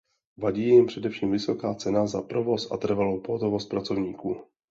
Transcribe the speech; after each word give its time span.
Vadí 0.37 0.61
jim 0.67 0.85
především 0.85 1.31
vysoká 1.31 1.73
cena 1.75 2.07
za 2.07 2.21
provoz 2.21 2.71
a 2.71 2.77
trvalou 2.77 3.19
pohotovost 3.21 3.69
pracovníků. 3.69 4.37